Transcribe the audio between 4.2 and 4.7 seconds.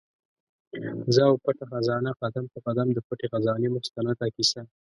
کیسه